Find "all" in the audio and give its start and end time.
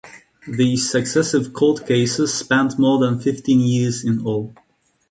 4.25-4.55